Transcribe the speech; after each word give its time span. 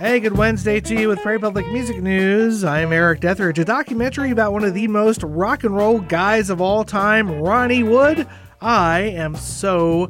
Hey, 0.00 0.18
good 0.18 0.38
Wednesday 0.38 0.80
to 0.80 0.98
you 0.98 1.08
with 1.08 1.20
Prairie 1.20 1.38
Public 1.38 1.70
Music 1.70 2.00
News. 2.00 2.64
I'm 2.64 2.90
Eric 2.90 3.20
Deathridge. 3.20 3.58
A 3.58 3.66
documentary 3.66 4.30
about 4.30 4.50
one 4.50 4.64
of 4.64 4.72
the 4.72 4.88
most 4.88 5.22
rock 5.22 5.62
and 5.62 5.76
roll 5.76 6.00
guys 6.00 6.48
of 6.48 6.58
all 6.58 6.84
time, 6.84 7.30
Ronnie 7.30 7.82
Wood. 7.82 8.26
I 8.62 9.00
am 9.00 9.36
so 9.36 10.08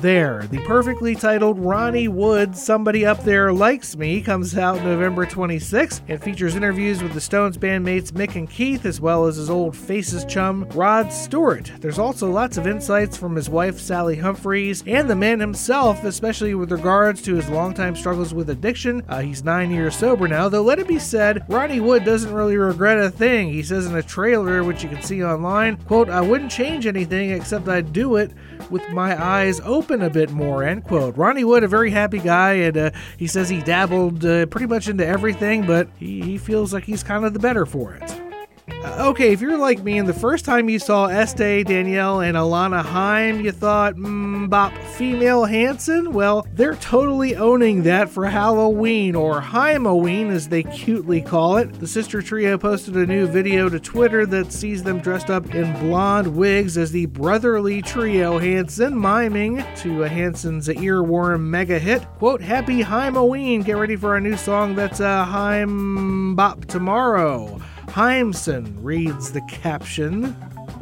there. 0.00 0.46
The 0.50 0.58
perfectly 0.60 1.14
titled 1.14 1.58
Ronnie 1.58 2.08
Wood 2.08 2.56
Somebody 2.56 3.04
Up 3.04 3.22
There 3.22 3.52
Likes 3.52 3.96
Me 3.96 4.20
comes 4.20 4.56
out 4.56 4.82
November 4.82 5.26
26th 5.26 6.00
and 6.08 6.20
features 6.20 6.56
interviews 6.56 7.02
with 7.02 7.12
the 7.12 7.20
Stones 7.20 7.58
bandmates 7.58 8.10
Mick 8.10 8.34
and 8.34 8.50
Keith 8.50 8.86
as 8.86 9.00
well 9.00 9.26
as 9.26 9.36
his 9.36 9.50
old 9.50 9.76
Faces 9.76 10.24
chum 10.24 10.66
Rod 10.70 11.12
Stewart. 11.12 11.70
There's 11.80 11.98
also 11.98 12.30
lots 12.30 12.56
of 12.56 12.66
insights 12.66 13.16
from 13.16 13.36
his 13.36 13.50
wife 13.50 13.78
Sally 13.78 14.16
Humphreys 14.16 14.82
and 14.86 15.08
the 15.08 15.14
man 15.14 15.38
himself, 15.38 16.02
especially 16.04 16.54
with 16.54 16.72
regards 16.72 17.20
to 17.22 17.34
his 17.34 17.48
longtime 17.48 17.94
struggles 17.94 18.34
with 18.34 18.50
addiction. 18.50 19.02
Uh, 19.08 19.20
he's 19.20 19.44
nine 19.44 19.70
years 19.70 19.94
sober 19.94 20.26
now, 20.26 20.48
though 20.48 20.62
let 20.62 20.78
it 20.78 20.88
be 20.88 20.98
said, 20.98 21.44
Ronnie 21.48 21.80
Wood 21.80 22.04
doesn't 22.04 22.32
really 22.32 22.56
regret 22.56 22.98
a 22.98 23.10
thing. 23.10 23.52
He 23.52 23.62
says 23.62 23.86
in 23.86 23.94
a 23.94 24.02
trailer, 24.02 24.64
which 24.64 24.82
you 24.82 24.88
can 24.88 25.02
see 25.02 25.22
online, 25.22 25.76
quote, 25.76 26.08
I 26.08 26.20
wouldn't 26.20 26.50
change 26.50 26.86
anything 26.86 27.30
except 27.30 27.68
I'd 27.68 27.92
do 27.92 28.16
it 28.16 28.32
with 28.70 28.88
my 28.90 29.22
eyes 29.22 29.60
open 29.60 29.81
a 29.90 30.10
bit 30.10 30.30
more, 30.30 30.64
end 30.64 30.84
quote. 30.84 31.16
Ronnie 31.16 31.44
Wood, 31.44 31.64
a 31.64 31.68
very 31.68 31.90
happy 31.90 32.18
guy, 32.18 32.52
and 32.52 32.76
uh, 32.76 32.90
he 33.16 33.26
says 33.26 33.48
he 33.48 33.60
dabbled 33.60 34.24
uh, 34.24 34.46
pretty 34.46 34.66
much 34.66 34.88
into 34.88 35.06
everything, 35.06 35.66
but 35.66 35.88
he, 35.98 36.22
he 36.22 36.38
feels 36.38 36.72
like 36.72 36.84
he's 36.84 37.02
kind 37.02 37.24
of 37.24 37.32
the 37.32 37.38
better 37.38 37.66
for 37.66 37.94
it. 37.94 38.21
Uh, 38.70 39.08
okay, 39.08 39.32
if 39.32 39.40
you're 39.40 39.58
like 39.58 39.82
me 39.82 39.98
and 39.98 40.08
the 40.08 40.14
first 40.14 40.44
time 40.44 40.68
you 40.68 40.78
saw 40.78 41.06
Este, 41.06 41.64
Danielle, 41.66 42.20
and 42.20 42.36
Alana 42.36 42.84
Haim, 42.84 43.40
you 43.40 43.50
thought, 43.50 43.96
mm, 43.96 44.48
bop, 44.48 44.72
female 44.96 45.44
Hanson? 45.44 46.12
Well, 46.12 46.46
they're 46.54 46.76
totally 46.76 47.34
owning 47.34 47.82
that 47.82 48.08
for 48.08 48.26
Halloween, 48.26 49.16
or 49.16 49.40
Haimoween 49.40 50.30
as 50.30 50.48
they 50.48 50.62
cutely 50.62 51.20
call 51.20 51.56
it. 51.56 51.72
The 51.80 51.88
sister 51.88 52.22
trio 52.22 52.56
posted 52.56 52.96
a 52.96 53.04
new 53.04 53.26
video 53.26 53.68
to 53.68 53.80
Twitter 53.80 54.26
that 54.26 54.52
sees 54.52 54.84
them 54.84 55.00
dressed 55.00 55.28
up 55.28 55.52
in 55.54 55.72
blonde 55.80 56.36
wigs 56.36 56.78
as 56.78 56.92
the 56.92 57.06
brotherly 57.06 57.82
trio 57.82 58.38
Hanson, 58.38 58.96
miming 58.96 59.64
to 59.78 60.00
Hanson's 60.02 60.68
earworm 60.68 61.40
mega 61.40 61.80
hit. 61.80 62.04
Quote, 62.18 62.40
Happy 62.40 62.84
Haimoween, 62.84 63.64
get 63.64 63.76
ready 63.76 63.96
for 63.96 64.16
a 64.16 64.20
new 64.20 64.36
song 64.36 64.76
that's 64.76 65.00
a 65.00 65.06
uh, 65.06 65.24
Haim 65.24 66.36
Bop 66.36 66.64
tomorrow. 66.66 67.60
Haimson 67.92 68.74
reads 68.80 69.32
the 69.32 69.42
caption. 69.42 70.34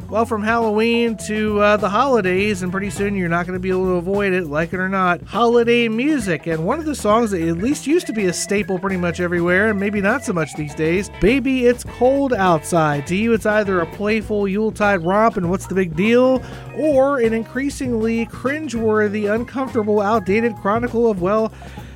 Well, 0.09 0.25
from 0.25 0.43
Halloween 0.43 1.17
to 1.27 1.59
uh, 1.59 1.75
the 1.77 1.89
holidays, 1.89 2.63
and 2.63 2.71
pretty 2.71 2.89
soon 2.89 3.15
you're 3.15 3.27
not 3.27 3.45
going 3.45 3.57
to 3.57 3.61
be 3.61 3.69
able 3.69 3.85
to 3.85 3.95
avoid 3.95 4.31
it, 4.31 4.47
like 4.47 4.71
it 4.71 4.79
or 4.79 4.87
not. 4.87 5.21
Holiday 5.23 5.89
music, 5.89 6.47
and 6.47 6.65
one 6.65 6.79
of 6.79 6.85
the 6.85 6.95
songs 6.95 7.31
that 7.31 7.41
at 7.41 7.57
least 7.57 7.85
used 7.85 8.07
to 8.07 8.13
be 8.13 8.27
a 8.27 8.33
staple 8.33 8.79
pretty 8.79 8.95
much 8.95 9.19
everywhere, 9.19 9.69
and 9.69 9.79
maybe 9.79 9.99
not 9.99 10.23
so 10.23 10.31
much 10.31 10.53
these 10.55 10.73
days 10.73 11.09
Baby 11.19 11.65
It's 11.65 11.83
Cold 11.83 12.31
Outside. 12.31 13.05
To 13.07 13.15
you, 13.15 13.33
it's 13.33 13.45
either 13.45 13.81
a 13.81 13.85
playful 13.85 14.47
Yuletide 14.47 15.01
romp, 15.01 15.35
and 15.35 15.49
what's 15.49 15.67
the 15.67 15.75
big 15.75 15.97
deal, 15.97 16.41
or 16.77 17.19
an 17.19 17.33
increasingly 17.33 18.25
cringeworthy, 18.27 19.33
uncomfortable, 19.33 19.99
outdated 19.99 20.55
chronicle 20.57 21.11
of, 21.11 21.21
well, 21.21 21.51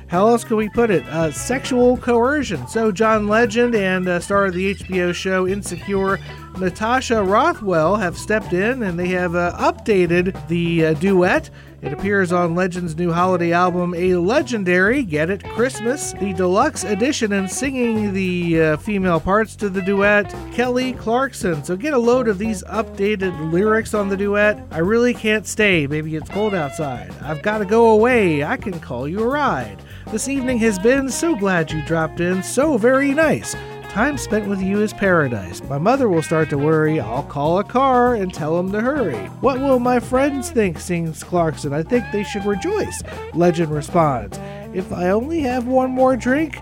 how 0.08 0.28
else 0.28 0.44
can 0.44 0.56
we 0.56 0.68
put 0.68 0.90
it? 0.90 1.04
Uh, 1.08 1.30
sexual 1.32 1.96
coercion. 1.96 2.66
So, 2.68 2.92
John 2.92 3.26
Legend 3.26 3.74
and 3.74 4.08
uh, 4.08 4.20
star 4.20 4.46
of 4.46 4.54
the 4.54 4.74
HBO 4.74 5.14
show 5.14 5.46
Insecure, 5.46 6.18
Natasha 6.58 7.22
Rothwell, 7.22 7.96
have 7.96 8.16
stepped 8.16 8.54
in 8.54 8.82
and 8.82 8.98
they 8.98 9.08
have 9.08 9.34
uh, 9.34 9.54
updated 9.58 10.48
the 10.48 10.86
uh, 10.86 10.94
duet. 10.94 11.50
It 11.82 11.92
appears 11.92 12.32
on 12.32 12.54
Legend's 12.54 12.96
new 12.96 13.12
holiday 13.12 13.52
album, 13.52 13.94
A 13.94 14.14
Legendary, 14.14 15.02
Get 15.02 15.28
It, 15.28 15.44
Christmas, 15.44 16.12
the 16.14 16.32
deluxe 16.32 16.82
edition, 16.82 17.34
and 17.34 17.50
singing 17.50 18.14
the 18.14 18.60
uh, 18.60 18.76
female 18.78 19.20
parts 19.20 19.54
to 19.56 19.68
the 19.68 19.82
duet, 19.82 20.34
Kelly 20.54 20.94
Clarkson. 20.94 21.62
So 21.62 21.76
get 21.76 21.92
a 21.92 21.98
load 21.98 22.26
of 22.26 22.38
these 22.38 22.64
updated 22.64 23.52
lyrics 23.52 23.92
on 23.92 24.08
the 24.08 24.16
duet. 24.16 24.58
I 24.70 24.78
really 24.78 25.12
can't 25.12 25.46
stay. 25.46 25.86
Maybe 25.86 26.16
it's 26.16 26.30
cold 26.30 26.54
outside. 26.54 27.14
I've 27.20 27.42
got 27.42 27.58
to 27.58 27.66
go 27.66 27.90
away. 27.90 28.42
I 28.42 28.56
can 28.56 28.80
call 28.80 29.06
you 29.06 29.20
a 29.20 29.28
ride. 29.28 29.82
This 30.10 30.28
evening 30.28 30.58
has 30.58 30.78
been 30.78 31.10
so 31.10 31.36
glad 31.36 31.70
you 31.70 31.84
dropped 31.84 32.20
in, 32.20 32.42
so 32.42 32.78
very 32.78 33.12
nice. 33.12 33.54
Time 33.96 34.18
spent 34.18 34.46
with 34.46 34.60
you 34.60 34.82
is 34.82 34.92
paradise. 34.92 35.62
My 35.62 35.78
mother 35.78 36.06
will 36.06 36.20
start 36.20 36.50
to 36.50 36.58
worry. 36.58 37.00
I'll 37.00 37.22
call 37.22 37.60
a 37.60 37.64
car 37.64 38.14
and 38.14 38.30
tell 38.30 38.54
them 38.54 38.70
to 38.72 38.82
hurry. 38.82 39.16
What 39.40 39.58
will 39.58 39.78
my 39.78 40.00
friends 40.00 40.50
think? 40.50 40.78
sings 40.78 41.24
Clarkson. 41.24 41.72
I 41.72 41.82
think 41.82 42.04
they 42.12 42.22
should 42.22 42.44
rejoice. 42.44 43.02
Legend 43.32 43.72
responds. 43.72 44.38
If 44.74 44.92
I 44.92 45.08
only 45.08 45.40
have 45.40 45.66
one 45.66 45.92
more 45.92 46.14
drink, 46.14 46.58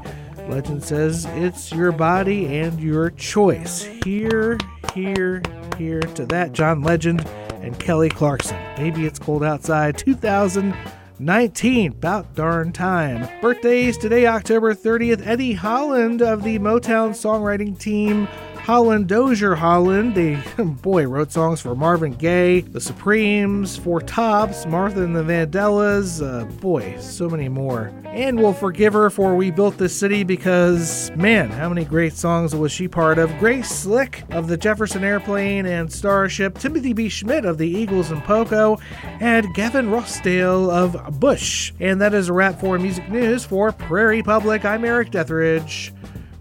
Legend 0.49 0.85
says 0.85 1.25
it's 1.31 1.73
your 1.73 1.91
body 1.91 2.57
and 2.57 2.79
your 2.79 3.11
choice. 3.11 3.83
Hear, 3.83 4.57
hear, 4.95 5.43
hear 5.77 6.03
to 6.03 6.27
that 6.27 6.53
John 6.53 6.83
Legend 6.83 7.27
and 7.63 7.77
Kelly 7.81 8.11
Clarkson. 8.11 8.57
Maybe 8.79 9.07
it's 9.07 9.19
cold 9.19 9.43
outside. 9.43 9.97
2000- 9.97 10.73
19, 11.19 11.93
about 11.93 12.35
darn 12.35 12.73
time. 12.73 13.29
Birthdays 13.41 13.97
today, 13.97 14.27
October 14.27 14.75
30th, 14.75 15.25
Eddie 15.27 15.53
Holland 15.53 16.23
of 16.23 16.43
the 16.43 16.59
Motown 16.59 17.11
songwriting 17.11 17.79
team 17.79 18.27
Holland 18.65 19.09
Dozier 19.09 19.55
Holland, 19.55 20.15
they, 20.15 20.43
boy, 20.65 21.07
wrote 21.07 21.31
songs 21.31 21.61
for 21.61 21.75
Marvin 21.75 22.13
Gaye, 22.13 22.63
The 22.63 22.81
Supremes, 22.81 23.77
Four 23.77 24.01
Tops, 24.01 24.65
Martha 24.65 25.05
and 25.05 25.15
the 25.15 25.23
Vandellas, 25.23 26.23
uh, 26.27 26.47
boy, 26.63 26.97
so 26.99 27.29
many 27.29 27.51
more. 27.51 27.93
And 28.07 28.41
we'll 28.41 28.55
forgive 28.55 28.95
her 28.95 29.11
for 29.11 29.37
We 29.37 29.51
Built 29.51 29.77
This 29.77 29.95
City 29.95 30.25
because, 30.25 31.11
man, 31.15 31.51
how 31.51 31.69
many 31.69 31.85
great 31.85 32.15
songs 32.15 32.57
was 32.57 32.73
she 32.73 32.89
part 32.89 33.19
of? 33.19 33.39
Grace 33.39 33.69
Slick 33.69 34.25
of 34.31 34.49
the 34.49 34.57
Jefferson 34.57 35.05
Airplane 35.05 35.67
and 35.67 35.93
Starship, 35.93 36.57
Timothy 36.57 36.95
B. 36.95 37.09
Schmit 37.09 37.45
of 37.45 37.59
the 37.59 37.69
Eagles 37.69 38.13
and 38.13 38.25
Poco, 38.25 38.79
and 39.21 39.47
Gavin 39.53 39.91
Rossdale 39.91 40.71
of 40.71 41.21
Bush. 41.21 41.75
And 41.81 42.01
that 42.01 42.15
is 42.15 42.31
a 42.31 42.33
wrap 42.33 42.59
for 42.61 42.79
music 42.79 43.11
news 43.11 43.45
for 43.45 43.73
Prairie 43.73 44.23
Public. 44.23 44.65
I'm 44.65 44.87
Eric 44.87 45.11
Deathridge. 45.11 45.93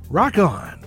Rock 0.10 0.38
on. 0.38 0.83